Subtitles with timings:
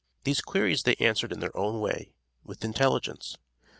[0.23, 3.37] These queries they answered in their own way, with intelligence.